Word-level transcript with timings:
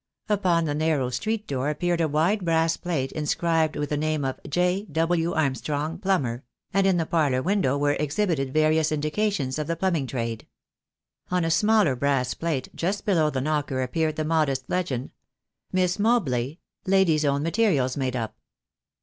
Upon 0.29 0.65
the 0.65 0.73
narrow 0.73 1.11
street 1.11 1.45
door 1.47 1.69
appeared 1.69 2.01
a 2.01 2.07
wide 2.07 2.43
brass 2.43 2.75
plate 2.75 3.11
in 3.11 3.27
scribed 3.27 3.75
with 3.75 3.89
the 3.91 3.97
name 3.97 4.25
of 4.25 4.39
"J. 4.49 4.85
W. 4.91 5.33
Armstrong, 5.33 5.99
plumber," 5.99 6.43
and 6.73 6.87
in 6.87 6.97
the 6.97 7.05
parlour 7.05 7.43
window 7.43 7.77
were 7.77 7.93
exhibited 7.99 8.51
various 8.51 8.91
indica 8.91 9.29
tions 9.29 9.59
of 9.59 9.67
the 9.67 9.75
plumbing 9.75 10.07
trade. 10.07 10.47
On 11.29 11.45
a 11.45 11.51
smaller 11.51 11.95
brass 11.95 12.33
plate 12.33 12.67
just 12.73 13.05
below 13.05 13.29
the 13.29 13.41
knocker 13.41 13.83
appeared 13.83 14.15
the 14.15 14.25
modest 14.25 14.67
legend, 14.67 15.11
"Miss 15.71 15.99
Mobley, 15.99 16.59
ladies' 16.87 17.23
own 17.23 17.43
materials 17.43 17.95
made 17.95 18.15
up." 18.15 18.35